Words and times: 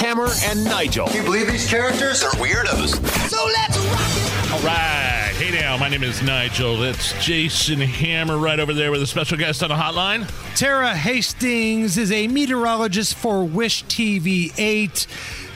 Hammer 0.00 0.28
and 0.44 0.64
Nigel. 0.64 1.06
Can 1.06 1.16
you 1.16 1.22
believe 1.22 1.46
these 1.46 1.68
characters 1.68 2.22
are 2.24 2.30
weirdos? 2.32 2.94
So 3.28 3.44
let's 3.46 3.78
rock 3.78 4.00
it. 4.00 4.52
All 4.52 4.60
right. 4.60 5.32
Hey 5.36 5.50
now, 5.58 5.76
my 5.76 5.88
name 5.88 6.02
is 6.02 6.22
Nigel. 6.22 6.76
That's 6.78 7.12
Jason 7.24 7.80
Hammer 7.80 8.38
right 8.38 8.58
over 8.58 8.72
there 8.72 8.90
with 8.90 9.02
a 9.02 9.06
special 9.06 9.36
guest 9.36 9.62
on 9.62 9.68
the 9.68 9.74
hotline. 9.74 10.26
Tara 10.56 10.94
Hastings 10.96 11.98
is 11.98 12.10
a 12.12 12.28
meteorologist 12.28 13.14
for 13.14 13.44
Wish 13.44 13.84
TV 13.84 14.52
8. 14.58 15.06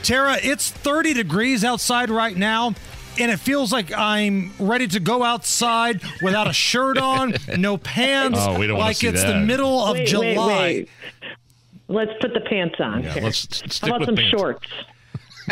Tara, 0.02 0.36
it's 0.42 0.70
30 0.70 1.14
degrees 1.14 1.64
outside 1.64 2.10
right 2.10 2.36
now. 2.36 2.74
And 3.18 3.30
it 3.30 3.36
feels 3.38 3.72
like 3.72 3.92
I'm 3.92 4.50
ready 4.58 4.88
to 4.88 4.98
go 4.98 5.22
outside 5.22 6.02
without 6.20 6.48
a 6.48 6.52
shirt 6.52 6.98
on, 6.98 7.34
no 7.56 7.76
pants. 7.78 8.38
Oh, 8.42 8.58
we 8.58 8.66
don't 8.66 8.76
wanna 8.76 8.88
like 8.88 8.96
see 8.96 9.06
it's 9.06 9.22
the 9.22 9.36
middle 9.38 9.84
of 9.84 9.94
Wait, 9.96 10.08
July. 10.08 10.24
wait, 10.36 10.88
wait. 11.22 11.23
Let's 11.88 12.12
put 12.20 12.32
the 12.34 12.40
pants 12.40 12.76
on. 12.80 13.02
Yeah, 13.02 13.12
here. 13.14 13.22
let's 13.24 13.38
stick 13.38 13.78
How 13.82 13.88
about 13.88 14.00
with 14.00 14.06
some 14.08 14.16
pants. 14.16 14.30
shorts? 14.30 14.66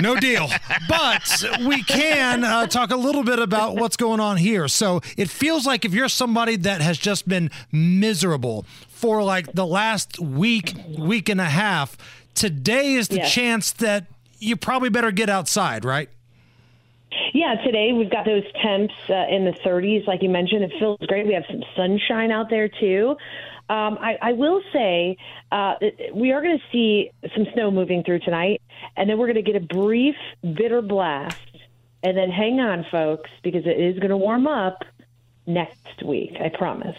No 0.01 0.17
deal. 0.17 0.49
But 0.89 1.45
we 1.67 1.83
can 1.83 2.45
uh, 2.45 2.67
talk 2.67 2.91
a 2.91 2.97
little 2.97 3.23
bit 3.23 3.39
about 3.39 3.77
what's 3.77 3.99
going 3.99 4.21
on 4.21 4.39
here. 4.39 4.67
So 4.69 5.03
it 5.19 5.29
feels 5.29 5.67
like 5.67 5.85
if 5.85 5.93
you're 5.93 6.09
somebody 6.09 6.57
that 6.57 6.81
has 6.81 6.97
just 6.97 7.29
been 7.29 7.51
miserable 7.71 8.65
for 8.89 9.23
like 9.23 9.53
the 9.53 9.67
last 9.67 10.19
week, 10.19 10.75
week 10.99 11.29
and 11.29 11.41
a 11.43 11.45
half, 11.45 11.99
today 12.35 12.95
is 12.95 13.09
the 13.09 13.17
Yes. 13.17 13.35
chance 13.35 13.71
that 13.73 14.07
you 14.39 14.57
probably 14.57 14.89
better 14.89 15.11
get 15.11 15.29
outside, 15.29 15.85
right? 15.85 16.09
Yeah, 17.33 17.55
today 17.65 17.93
we've 17.93 18.11
got 18.11 18.25
those 18.25 18.45
temps 18.63 18.95
uh, 19.09 19.27
in 19.29 19.45
the 19.45 19.55
30s, 19.65 20.07
like 20.07 20.23
you 20.23 20.29
mentioned. 20.29 20.65
It 20.65 20.73
feels 20.79 20.99
great. 21.07 21.27
We 21.27 21.35
have 21.35 21.45
some 21.51 21.63
sunshine 21.77 22.31
out 22.31 22.51
there 22.51 22.69
too. 22.69 23.17
Um, 23.69 23.97
I, 24.01 24.19
I 24.21 24.33
will 24.33 24.61
say 24.73 25.17
uh, 25.51 25.75
we 26.15 26.33
are 26.33 26.43
going 26.43 26.59
to 26.59 26.65
see 26.71 27.11
some 27.35 27.47
snow 27.55 27.71
moving 27.71 28.03
through 28.03 28.21
tonight, 28.21 28.61
and 28.97 29.09
then 29.09 29.19
we're 29.19 29.33
going 29.33 29.43
to 29.43 29.51
get 29.51 29.57
a 29.57 29.65
brief 29.65 30.17
bitter 30.43 30.83
blast. 30.83 31.39
And 32.03 32.17
then 32.17 32.31
hang 32.31 32.61
on, 32.61 32.85
folks, 32.91 33.31
because 33.43 33.65
it 33.65 33.81
is 33.81 33.99
going 33.99 34.11
to 34.11 34.17
warm 34.17 34.47
up 34.47 34.85
next 35.47 36.03
week. 36.05 36.37
I 36.41 36.49
promise. 36.49 36.97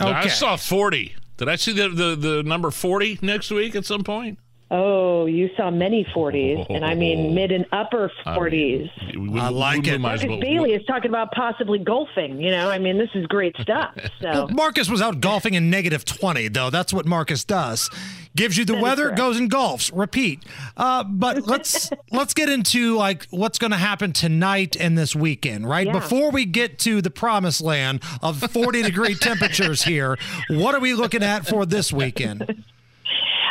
I 0.00 0.28
saw 0.28 0.56
40. 0.56 1.14
Did 1.36 1.48
I 1.48 1.56
see 1.56 1.72
the, 1.72 1.88
the, 1.88 2.16
the 2.16 2.42
number 2.42 2.70
40 2.70 3.20
next 3.22 3.50
week 3.50 3.76
at 3.76 3.84
some 3.84 4.02
point? 4.02 4.38
Oh, 4.70 5.24
you 5.24 5.48
saw 5.56 5.70
many 5.70 6.04
40s, 6.14 6.66
and 6.68 6.84
I 6.84 6.94
mean 6.94 7.34
mid 7.34 7.52
and 7.52 7.64
upper 7.72 8.12
40s. 8.26 8.90
We- 9.16 9.28
we- 9.28 9.40
I 9.40 9.48
like 9.48 9.84
we 9.84 9.92
it. 9.92 9.98
might 9.98 10.14
as 10.14 10.20
Marcus 10.24 10.28
well- 10.28 10.40
Bailey 10.40 10.72
is 10.74 10.84
talking 10.84 11.08
about 11.10 11.32
possibly 11.32 11.78
golfing. 11.78 12.38
You 12.38 12.50
know, 12.50 12.68
I 12.70 12.78
mean, 12.78 12.98
this 12.98 13.08
is 13.14 13.26
great 13.26 13.56
stuff. 13.60 13.94
So. 14.20 14.48
Marcus 14.50 14.90
was 14.90 15.00
out 15.00 15.20
golfing 15.20 15.54
in 15.54 15.70
negative 15.70 16.04
20, 16.04 16.48
though. 16.48 16.70
That's 16.70 16.92
what 16.92 17.06
Marcus 17.06 17.44
does. 17.44 17.88
Gives 18.36 18.58
you 18.58 18.64
the 18.64 18.74
is 18.76 18.82
weather, 18.82 19.10
goes 19.12 19.38
and 19.38 19.48
golfs. 19.50 19.90
Repeat. 19.94 20.44
Uh, 20.76 21.04
but 21.04 21.46
let's 21.46 21.90
let's 22.10 22.34
get 22.34 22.48
into 22.48 22.96
like 22.96 23.26
what's 23.30 23.58
going 23.58 23.70
to 23.70 23.76
happen 23.76 24.12
tonight 24.12 24.76
and 24.78 24.98
this 24.98 25.14
weekend, 25.14 25.68
right? 25.68 25.86
Yeah. 25.86 25.92
Before 25.92 26.30
we 26.32 26.44
get 26.46 26.78
to 26.80 27.00
the 27.00 27.10
promised 27.10 27.60
land 27.60 28.02
of 28.22 28.38
40 28.38 28.82
degree 28.82 29.14
temperatures 29.20 29.84
here, 29.84 30.18
what 30.50 30.74
are 30.74 30.80
we 30.80 30.94
looking 30.94 31.22
at 31.22 31.46
for 31.46 31.64
this 31.64 31.92
weekend? 31.92 32.64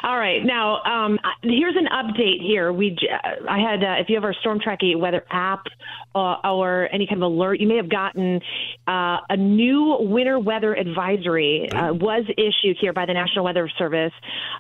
All 0.08 0.18
right. 0.18 0.42
Now, 0.42 0.82
um, 0.84 1.20
here's 1.44 1.76
an 1.76 1.88
update 1.92 2.42
here. 2.42 2.72
We, 2.72 2.92
j- 2.92 3.10
I 3.50 3.60
had, 3.60 3.84
uh, 3.84 4.00
if 4.00 4.08
you 4.08 4.16
have 4.16 4.24
our 4.24 4.34
Storm 4.40 4.58
Track 4.58 4.80
8 4.82 4.98
weather 4.98 5.26
app 5.30 5.66
uh, 6.16 6.38
or 6.46 6.88
any 6.94 7.06
kind 7.06 7.22
of 7.22 7.30
alert, 7.30 7.60
you 7.60 7.68
may 7.68 7.76
have 7.76 7.90
gotten 7.90 8.40
uh, 8.88 9.18
a 9.30 9.36
new 9.36 9.98
winter 10.00 10.40
weather 10.40 10.74
advisory 10.74 11.70
uh, 11.74 11.94
was 11.94 12.24
issued 12.38 12.78
here 12.80 12.94
by 12.94 13.06
the 13.06 13.14
National 13.14 13.44
Weather 13.44 13.70
Service 13.78 14.14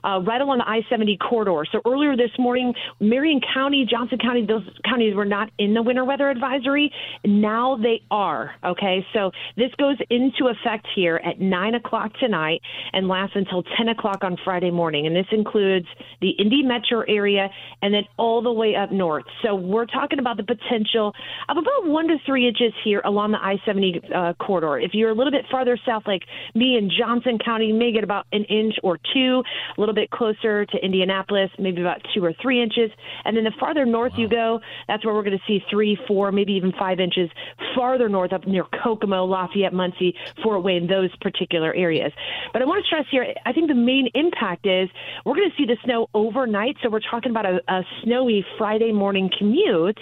uh, 0.03 0.19
right 0.19 0.41
along 0.41 0.57
the 0.57 0.67
I-70 0.67 1.17
corridor. 1.17 1.63
So 1.71 1.79
earlier 1.85 2.17
this 2.17 2.31
morning, 2.37 2.73
Marion 2.99 3.39
County, 3.53 3.87
Johnson 3.89 4.17
County, 4.17 4.45
those 4.45 4.67
counties 4.83 5.15
were 5.15 5.23
not 5.23 5.49
in 5.57 5.73
the 5.73 5.81
winter 5.81 6.03
weather 6.03 6.29
advisory. 6.29 6.91
Now 7.23 7.77
they 7.77 8.01
are. 8.11 8.51
Okay. 8.65 9.05
So 9.13 9.31
this 9.55 9.71
goes 9.79 9.95
into 10.09 10.49
effect 10.49 10.87
here 10.93 11.21
at 11.23 11.39
9 11.39 11.75
o'clock 11.75 12.11
tonight 12.19 12.59
and 12.91 13.07
lasts 13.07 13.37
until 13.37 13.63
10 13.77 13.87
o'clock 13.87 14.25
on 14.25 14.35
Friday 14.43 14.71
morning. 14.71 15.07
And 15.07 15.15
this 15.15 15.25
includes 15.37 15.87
the 16.21 16.31
Indy 16.31 16.63
metro 16.63 17.01
area 17.07 17.49
and 17.81 17.93
then 17.93 18.03
all 18.17 18.41
the 18.41 18.51
way 18.51 18.75
up 18.75 18.91
north. 18.91 19.25
So 19.43 19.55
we're 19.55 19.85
talking 19.85 20.19
about 20.19 20.37
the 20.37 20.43
potential 20.43 21.13
of 21.49 21.57
about 21.57 21.87
one 21.87 22.07
to 22.07 22.17
three 22.25 22.47
inches 22.47 22.73
here 22.83 23.01
along 23.05 23.31
the 23.31 23.37
I 23.37 23.57
70 23.65 24.01
uh, 24.13 24.33
corridor. 24.33 24.79
If 24.79 24.93
you're 24.93 25.09
a 25.09 25.15
little 25.15 25.31
bit 25.31 25.45
farther 25.49 25.77
south, 25.85 26.03
like 26.05 26.23
me 26.55 26.77
in 26.77 26.89
Johnson 26.89 27.37
County, 27.43 27.67
you 27.67 27.73
may 27.73 27.91
get 27.91 28.03
about 28.03 28.25
an 28.31 28.43
inch 28.45 28.75
or 28.83 28.99
two, 29.13 29.43
a 29.77 29.79
little 29.79 29.95
bit 29.95 30.09
closer 30.09 30.65
to 30.65 30.77
Indianapolis, 30.83 31.49
maybe 31.59 31.81
about 31.81 32.01
two 32.13 32.23
or 32.23 32.33
three 32.41 32.61
inches. 32.61 32.91
And 33.25 33.37
then 33.37 33.43
the 33.43 33.53
farther 33.59 33.85
north 33.85 34.13
you 34.17 34.27
go, 34.27 34.59
that's 34.87 35.05
where 35.05 35.13
we're 35.13 35.23
going 35.23 35.37
to 35.37 35.43
see 35.47 35.63
three, 35.69 35.97
four, 36.07 36.31
maybe 36.31 36.53
even 36.53 36.71
five 36.73 36.99
inches 36.99 37.29
farther 37.75 38.09
north 38.09 38.33
up 38.33 38.47
near 38.47 38.65
Kokomo, 38.83 39.25
Lafayette, 39.25 39.73
Muncie, 39.73 40.15
Fort 40.43 40.63
Wayne, 40.63 40.87
those 40.87 41.15
particular 41.17 41.73
areas. 41.73 42.11
But 42.53 42.61
I 42.61 42.65
want 42.65 42.83
to 42.83 42.87
stress 42.87 43.05
here, 43.11 43.33
I 43.45 43.53
think 43.53 43.67
the 43.67 43.75
main 43.75 44.09
impact 44.15 44.65
is 44.65 44.89
we're 45.27 45.35
going 45.35 45.49
to 45.49 45.57
see 45.57 45.65
the 45.65 45.75
snow 45.83 46.07
overnight. 46.13 46.77
So 46.81 46.89
we're 46.89 47.01
talking 47.01 47.31
about 47.31 47.45
a, 47.45 47.61
a 47.67 47.83
snowy 48.01 48.45
Friday 48.57 48.93
morning 48.93 49.29
commute. 49.37 49.99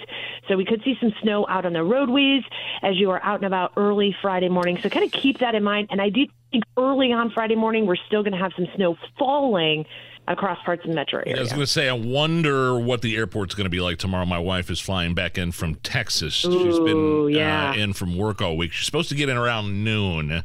So 0.48 0.56
we 0.56 0.64
could 0.64 0.82
see 0.84 0.96
some 1.00 1.12
snow 1.20 1.44
out 1.48 1.66
on 1.66 1.72
the 1.72 1.82
roadways 1.82 2.44
as 2.80 2.96
you 2.96 3.10
are 3.10 3.20
out 3.24 3.40
and 3.40 3.44
about 3.44 3.72
early 3.76 4.14
Friday 4.22 4.48
morning. 4.48 4.78
So 4.80 4.88
kind 4.88 5.04
of 5.04 5.10
keep 5.10 5.40
that 5.40 5.56
in 5.56 5.64
mind. 5.64 5.88
And 5.90 6.00
I 6.00 6.10
do 6.10 6.26
think 6.52 6.62
early 6.76 7.12
on 7.12 7.30
Friday 7.30 7.56
morning, 7.56 7.86
we're 7.86 7.96
still 8.06 8.22
going 8.22 8.34
to 8.34 8.38
have 8.38 8.52
some 8.54 8.68
snow 8.76 8.96
falling 9.18 9.84
across 10.28 10.62
parts 10.64 10.84
of 10.84 10.90
the 10.90 10.94
metro 10.94 11.24
I 11.26 11.40
was 11.40 11.50
going 11.50 11.60
to 11.60 11.66
say, 11.66 11.88
I 11.88 11.92
wonder 11.92 12.78
what 12.78 13.02
the 13.02 13.16
airport's 13.16 13.56
going 13.56 13.66
to 13.66 13.70
be 13.70 13.80
like 13.80 13.98
tomorrow. 13.98 14.26
My 14.26 14.38
wife 14.38 14.70
is 14.70 14.78
flying 14.78 15.14
back 15.14 15.38
in 15.38 15.50
from 15.50 15.74
Texas. 15.76 16.34
She's 16.34 16.78
been 16.78 17.30
yeah. 17.30 17.70
uh, 17.70 17.74
in 17.74 17.94
from 17.94 18.16
work 18.16 18.40
all 18.40 18.56
week. 18.56 18.70
She's 18.70 18.86
supposed 18.86 19.08
to 19.08 19.16
get 19.16 19.28
in 19.28 19.36
around 19.36 19.82
noon. 19.82 20.44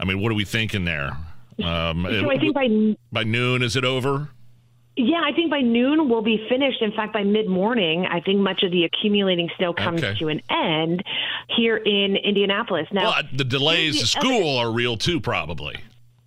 I 0.00 0.04
mean, 0.04 0.20
what 0.20 0.32
are 0.32 0.36
we 0.36 0.44
thinking 0.44 0.84
there? 0.84 1.16
Um, 1.62 2.06
So 2.08 2.30
I 2.30 2.38
think 2.38 2.54
by 2.54 2.68
by 3.12 3.24
noon, 3.24 3.62
is 3.62 3.76
it 3.76 3.84
over? 3.84 4.28
Yeah, 4.96 5.20
I 5.24 5.32
think 5.32 5.50
by 5.50 5.60
noon 5.60 6.08
we'll 6.08 6.22
be 6.22 6.44
finished. 6.48 6.82
In 6.82 6.90
fact, 6.92 7.12
by 7.12 7.22
mid 7.22 7.48
morning, 7.48 8.04
I 8.06 8.20
think 8.20 8.40
much 8.40 8.62
of 8.64 8.72
the 8.72 8.84
accumulating 8.84 9.48
snow 9.56 9.72
comes 9.72 10.02
Okay. 10.02 10.18
to 10.18 10.28
an 10.28 10.40
end 10.50 11.04
here 11.56 11.76
in 11.76 12.16
Indianapolis. 12.16 12.88
Now, 12.92 13.10
Well, 13.10 13.22
the 13.32 13.44
delays 13.44 14.00
to 14.00 14.06
school 14.06 14.56
are 14.58 14.72
real 14.72 14.96
too, 14.96 15.20
probably. 15.20 15.76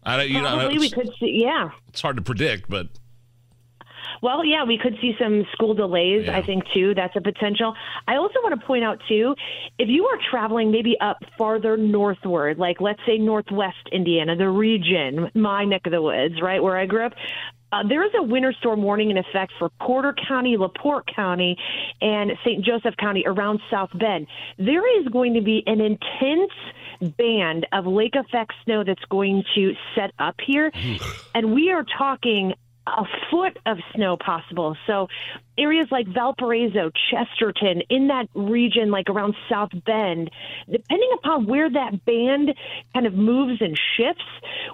I 0.04 0.18
don't, 0.18 0.30
you 0.30 0.42
know, 0.42 0.58
probably 0.58 0.80
we 0.80 0.90
could 0.90 1.10
see, 1.20 1.42
yeah. 1.44 1.70
it's 1.90 2.02
hard 2.02 2.16
to 2.16 2.22
predict, 2.22 2.70
but 2.70 2.88
Well, 4.22 4.46
yeah, 4.46 4.64
we 4.64 4.78
could 4.78 4.96
see 5.02 5.16
some 5.20 5.46
school 5.54 5.74
delays, 5.74 6.28
Yeah. 6.28 6.38
I 6.38 6.42
think, 6.44 6.64
too. 6.74 6.94
That's 6.94 7.16
a 7.16 7.22
potential. 7.22 7.74
I 8.08 8.16
also 8.18 8.36
want 8.44 8.60
to 8.60 8.66
point 8.66 8.84
out, 8.84 9.00
too, 9.08 9.36
if 9.80 9.90
you 9.90 10.06
are 10.06 10.18
traveling 10.30 10.72
maybe 10.72 10.96
up 11.02 11.18
farther 11.38 11.76
northward, 11.78 12.58
like 12.60 12.80
let's 12.80 13.00
say 13.06 13.18
northwest 13.18 13.90
Indiana, 13.92 14.36
the 14.36 14.50
region, 14.50 15.32
my 15.34 15.66
neck 15.66 15.82
of 15.86 15.92
the 15.92 16.02
woods, 16.02 16.36
right, 16.42 16.62
where 16.62 16.78
I 16.78 16.86
grew 16.86 17.06
up, 17.06 17.14
uh, 17.74 17.84
there 17.88 18.04
is 18.06 18.12
a 18.18 18.22
winter 18.22 18.54
storm 18.60 18.84
warning 18.84 19.12
in 19.12 19.18
effect 19.18 19.54
for 19.58 19.70
Porter 19.80 20.14
County, 20.28 20.58
LaPorte 20.58 21.08
County, 21.16 21.58
and 22.02 22.32
St. 22.44 22.66
Joseph 22.66 22.96
County 22.98 23.24
around 23.26 23.62
South 23.72 23.90
Bend. 23.98 24.28
There 24.58 25.00
is 25.00 25.08
going 25.08 25.36
to 25.36 25.42
be 25.42 25.64
an 25.66 25.80
intense 25.80 27.16
band 27.18 27.66
of 27.72 27.88
lake 27.88 28.16
effect 28.16 28.52
snow 28.66 28.84
that's 28.84 29.04
going 29.10 29.44
to 29.56 29.74
set 29.96 30.12
up 30.20 30.36
here. 30.46 30.70
and 31.34 31.54
we 31.56 31.72
are 31.72 31.86
talking 31.98 32.54
a 32.88 33.04
foot 33.30 33.58
of 33.66 33.78
snow 33.96 34.18
possible. 34.18 34.76
So 34.88 35.08
areas 35.58 35.88
like 35.92 36.08
Valparaiso, 36.08 36.92
Chesterton, 37.10 37.84
in 37.90 38.08
that 38.08 38.28
region, 38.34 38.90
like 38.90 39.10
around 39.10 39.36
South 39.50 39.70
Bend, 39.86 40.32
depending 40.70 41.10
upon 41.16 41.46
where 41.46 41.70
that 41.70 42.04
band 42.06 42.54
kind 42.94 43.06
of 43.06 43.14
moves 43.14 43.62
and 43.62 43.80
shifts, 43.98 44.26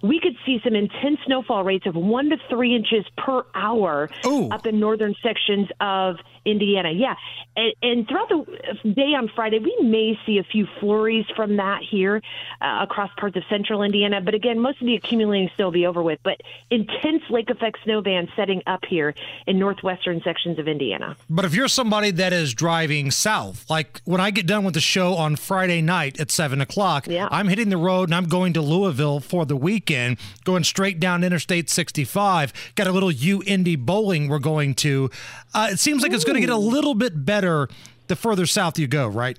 we 0.01 0.19
could 0.19 0.35
see 0.45 0.59
some 0.63 0.75
intense 0.75 1.19
snowfall 1.25 1.63
rates 1.63 1.85
of 1.85 1.95
one 1.95 2.29
to 2.29 2.37
three 2.49 2.75
inches 2.75 3.05
per 3.17 3.43
hour 3.53 4.09
Ooh. 4.25 4.49
up 4.49 4.65
in 4.65 4.79
northern 4.79 5.13
sections 5.21 5.67
of 5.81 6.15
Indiana. 6.47 6.91
Yeah, 6.91 7.15
and, 7.55 7.73
and 7.81 8.07
throughout 8.07 8.29
the 8.29 8.89
day 8.93 9.13
on 9.13 9.29
Friday, 9.35 9.59
we 9.59 9.75
may 9.81 10.17
see 10.25 10.37
a 10.37 10.43
few 10.43 10.67
flurries 10.79 11.25
from 11.35 11.57
that 11.57 11.81
here 11.83 12.21
uh, 12.61 12.79
across 12.81 13.09
parts 13.17 13.35
of 13.35 13.43
central 13.49 13.83
Indiana. 13.83 14.21
But 14.21 14.33
again, 14.33 14.59
most 14.59 14.81
of 14.81 14.87
the 14.87 14.95
accumulating 14.95 15.49
snow 15.55 15.65
will 15.65 15.71
be 15.71 15.85
over 15.85 16.01
with. 16.01 16.19
But 16.23 16.41
intense 16.71 17.23
lake 17.29 17.49
effect 17.49 17.79
snow 17.83 18.01
bands 18.01 18.31
setting 18.35 18.61
up 18.67 18.85
here 18.85 19.13
in 19.45 19.59
northwestern 19.59 20.21
sections 20.21 20.59
of 20.59 20.67
Indiana. 20.67 21.15
But 21.29 21.45
if 21.45 21.53
you're 21.53 21.67
somebody 21.67 22.11
that 22.11 22.33
is 22.33 22.53
driving 22.53 23.11
south, 23.11 23.69
like 23.69 24.01
when 24.05 24.21
I 24.21 24.31
get 24.31 24.45
done 24.47 24.63
with 24.63 24.73
the 24.73 24.79
show 24.81 25.15
on 25.15 25.35
Friday 25.35 25.81
night 25.81 26.19
at 26.19 26.31
seven 26.31 26.61
o'clock, 26.61 27.07
Yeah. 27.07 27.27
I'm 27.31 27.47
hitting 27.47 27.69
the 27.69 27.77
road 27.77 28.09
and 28.09 28.15
I'm 28.15 28.27
going 28.27 28.53
to 28.53 28.61
Louisville 28.61 29.19
for 29.19 29.45
the 29.45 29.55
weekend, 29.57 30.17
going 30.45 30.63
straight 30.63 30.99
down 30.99 31.23
Interstate 31.23 31.69
65. 31.69 32.53
Got 32.75 32.87
a 32.87 32.91
little 32.91 33.11
U 33.11 33.43
Indy 33.45 33.75
bowling 33.75 34.27
we're 34.27 34.39
going 34.39 34.73
to. 34.75 35.09
Uh, 35.53 35.69
it 35.71 35.79
seems 35.79 36.03
like 36.03 36.13
it's 36.13 36.23
going 36.23 36.35
to 36.41 36.47
get 36.47 36.53
a 36.53 36.57
little 36.57 36.95
bit 36.95 37.25
better 37.25 37.69
the 38.07 38.15
further 38.15 38.45
south 38.45 38.79
you 38.79 38.87
go, 38.87 39.07
right? 39.07 39.37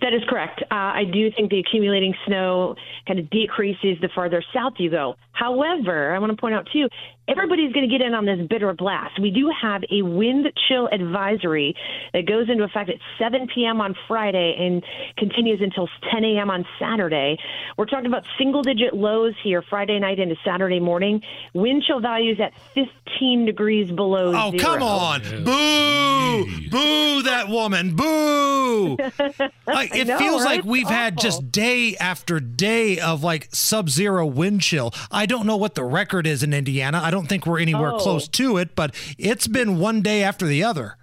That 0.00 0.12
is 0.12 0.22
correct. 0.28 0.62
Uh, 0.62 0.74
I 0.74 1.04
do 1.04 1.30
think 1.32 1.50
the 1.50 1.58
accumulating 1.58 2.14
snow 2.26 2.76
kind 3.06 3.18
of 3.18 3.28
decreases 3.30 3.98
the 4.00 4.08
farther 4.14 4.44
south 4.54 4.74
you 4.78 4.90
go. 4.90 5.16
However, 5.32 6.14
I 6.14 6.18
want 6.18 6.30
to 6.30 6.36
point 6.36 6.54
out 6.54 6.68
too, 6.72 6.88
everybody's 7.28 7.72
going 7.72 7.88
to 7.88 7.98
get 7.98 8.04
in 8.04 8.14
on 8.14 8.24
this 8.26 8.38
bitter 8.48 8.72
blast. 8.72 9.20
We 9.20 9.30
do 9.30 9.50
have 9.60 9.82
a 9.90 10.02
wind 10.02 10.46
chill 10.68 10.88
advisory 10.90 11.74
that 12.12 12.26
goes 12.26 12.48
into 12.48 12.64
effect 12.64 12.88
at 12.90 12.96
7 13.18 13.48
p.m. 13.54 13.80
on 13.80 13.94
Friday 14.08 14.56
and 14.58 14.82
continues 15.16 15.60
until 15.60 15.88
10 16.12 16.24
a.m. 16.24 16.50
on 16.50 16.64
Saturday. 16.80 17.38
We're 17.76 17.86
talking 17.86 18.06
about 18.06 18.24
single 18.38 18.62
digit 18.62 18.94
lows 18.94 19.34
here 19.44 19.62
Friday 19.62 19.98
night 19.98 20.18
into 20.18 20.36
Saturday 20.44 20.80
morning. 20.80 21.20
Wind 21.54 21.84
chill 21.86 22.00
values 22.00 22.40
at 22.40 22.52
15 22.74 23.44
degrees 23.46 23.90
below 23.90 24.32
Oh, 24.34 24.50
zero. 24.50 24.62
come 24.62 24.82
on. 24.82 25.22
Oh, 25.46 26.44
Boo! 26.46 26.68
Boo 26.70 27.22
that 27.22 27.48
woman. 27.48 27.94
Boo! 27.96 28.96
like, 29.66 29.94
it 29.94 30.06
know, 30.06 30.18
feels 30.18 30.44
like 30.44 30.64
we've 30.64 30.88
had 30.88 31.14
Awful. 31.14 31.22
just 31.22 31.52
day 31.52 31.96
after 31.96 32.40
day 32.40 32.98
of 33.00 33.22
like 33.22 33.48
sub 33.52 33.88
zero 33.90 34.24
wind 34.26 34.60
chill. 34.62 34.92
I 35.10 35.26
don't 35.26 35.46
know 35.46 35.56
what 35.56 35.74
the 35.74 35.84
record 35.84 36.26
is 36.26 36.42
in 36.42 36.52
Indiana. 36.54 37.00
I 37.02 37.10
don't 37.10 37.17
think 37.26 37.46
we're 37.46 37.60
anywhere 37.60 37.92
Oh. 37.94 37.98
close 37.98 38.28
to 38.28 38.56
it, 38.58 38.74
but 38.76 38.94
it's 39.18 39.46
been 39.46 39.78
one 39.78 40.02
day 40.02 40.22
after 40.22 40.46
the 40.46 40.62
other. 40.62 40.96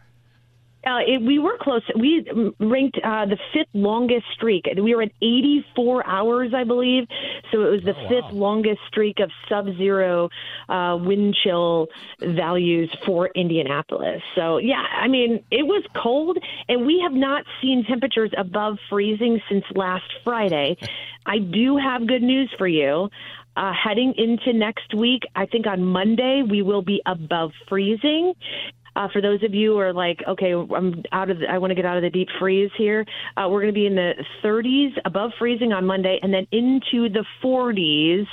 Uh, 0.87 0.99
it, 0.99 1.19
we 1.19 1.39
were 1.39 1.57
close. 1.59 1.81
We 1.99 2.23
ranked 2.59 2.99
uh, 3.03 3.25
the 3.25 3.39
fifth 3.51 3.69
longest 3.73 4.25
streak. 4.35 4.67
We 4.77 4.93
were 4.93 5.01
at 5.01 5.11
84 5.19 6.05
hours, 6.05 6.53
I 6.53 6.63
believe. 6.63 7.07
So 7.51 7.61
it 7.65 7.71
was 7.71 7.83
the 7.83 7.95
fifth 8.07 8.31
longest 8.31 8.81
streak 8.87 9.19
of 9.19 9.31
sub-zero 9.49 10.29
uh, 10.69 10.95
wind 11.01 11.35
chill 11.43 11.87
values 12.19 12.95
for 13.03 13.29
Indianapolis. 13.33 14.21
So 14.35 14.59
yeah, 14.59 14.83
I 14.95 15.07
mean 15.07 15.43
it 15.49 15.65
was 15.65 15.83
cold, 15.95 16.37
and 16.69 16.85
we 16.85 16.99
have 17.01 17.13
not 17.13 17.45
seen 17.63 17.83
temperatures 17.85 18.29
above 18.37 18.77
freezing 18.87 19.41
since 19.49 19.65
last 19.73 20.05
Friday. 20.23 20.77
I 21.25 21.39
do 21.39 21.77
have 21.77 22.05
good 22.05 22.21
news 22.21 22.53
for 22.59 22.67
you. 22.67 23.09
Uh, 23.55 23.71
heading 23.73 24.13
into 24.17 24.51
next 24.53 24.93
week, 24.93 25.23
I 25.35 25.45
think 25.45 25.65
on 25.65 25.83
Monday 25.83 26.43
we 26.49 26.61
will 26.61 26.81
be 26.81 27.01
above 27.05 27.51
freezing. 27.69 28.33
Uh, 28.97 29.07
for 29.11 29.21
those 29.21 29.43
of 29.43 29.53
you 29.53 29.73
who 29.73 29.79
are 29.79 29.93
like, 29.93 30.21
okay, 30.27 30.53
I'm 30.53 31.03
out 31.11 31.29
of, 31.29 31.39
the, 31.39 31.49
I 31.49 31.57
want 31.57 31.71
to 31.71 31.75
get 31.75 31.85
out 31.85 31.97
of 31.97 32.03
the 32.03 32.09
deep 32.09 32.29
freeze 32.39 32.71
here. 32.77 33.05
Uh, 33.35 33.47
we're 33.49 33.61
going 33.61 33.73
to 33.73 33.77
be 33.77 33.85
in 33.85 33.95
the 33.95 34.13
30s, 34.43 34.93
above 35.03 35.31
freezing 35.37 35.73
on 35.73 35.85
Monday, 35.85 36.19
and 36.21 36.33
then 36.33 36.47
into 36.51 37.09
the 37.09 37.25
40s 37.43 38.25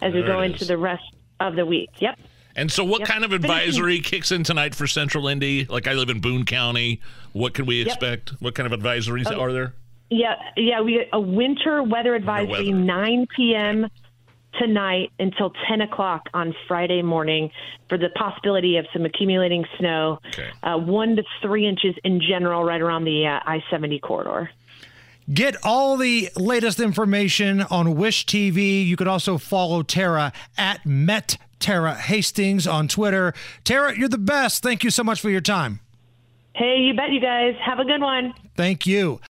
as 0.00 0.14
we 0.14 0.22
go 0.22 0.40
into 0.40 0.64
the 0.64 0.78
rest 0.78 1.04
of 1.38 1.54
the 1.56 1.66
week. 1.66 1.90
Yep. 1.98 2.18
And 2.56 2.72
so, 2.72 2.82
what 2.82 3.00
Yep. 3.00 3.08
kind 3.08 3.24
of 3.24 3.32
advisory 3.32 4.00
kicks 4.00 4.32
in 4.32 4.42
tonight 4.42 4.74
for 4.74 4.86
Central 4.86 5.28
Indy? 5.28 5.66
Like, 5.66 5.86
I 5.86 5.92
live 5.92 6.08
in 6.10 6.20
Boone 6.20 6.44
County. 6.44 7.00
What 7.32 7.54
can 7.54 7.64
we 7.66 7.80
expect? 7.82 8.30
What 8.40 8.54
kind 8.54 8.70
of 8.72 8.78
advisories 8.78 9.30
are 9.34 9.52
there? 9.52 9.74
Yeah, 10.10 10.34
yeah. 10.56 10.80
We 10.80 11.06
a 11.12 11.20
winter 11.20 11.82
weather 11.84 12.14
advisory, 12.16 12.72
weather. 12.72 12.84
9 12.84 13.26
p.m. 13.36 13.86
tonight 14.58 15.10
until 15.18 15.52
10 15.68 15.80
o'clock 15.82 16.28
on 16.34 16.54
Friday 16.66 17.02
morning 17.02 17.50
for 17.88 17.96
the 17.98 18.08
possibility 18.10 18.76
of 18.76 18.86
some 18.92 19.04
accumulating 19.04 19.64
snow, 19.78 20.18
Okay. 20.28 20.50
uh, 20.62 20.76
one 20.76 21.16
to 21.16 21.22
three 21.42 21.66
inches 21.66 21.94
in 22.04 22.20
general, 22.20 22.64
right 22.64 22.80
around 22.80 23.04
the 23.04 23.26
uh, 23.26 23.40
I-70 23.46 24.00
corridor. 24.00 24.50
Get 25.32 25.56
all 25.62 25.96
the 25.96 26.28
latest 26.36 26.80
information 26.80 27.62
on 27.62 27.94
Wish 27.94 28.26
TV. 28.26 28.84
You 28.84 28.96
could 28.96 29.06
also 29.06 29.38
follow 29.38 29.82
Tara 29.84 30.32
at 30.58 30.84
Met 30.84 31.36
Tara 31.60 31.94
Hastings 31.94 32.66
on 32.66 32.88
Twitter. 32.88 33.32
Tara, 33.62 33.96
you're 33.96 34.08
the 34.08 34.18
best. 34.18 34.62
Thank 34.62 34.82
you 34.82 34.90
so 34.90 35.04
much 35.04 35.20
for 35.20 35.30
your 35.30 35.40
time. 35.42 35.78
Hey, 36.56 36.78
you 36.80 36.94
bet, 36.94 37.10
you 37.12 37.20
guys. 37.20 37.54
Have 37.64 37.78
a 37.78 37.84
good 37.84 38.00
one. 38.00 38.34
Thank 38.56 38.86
you. 38.86 39.20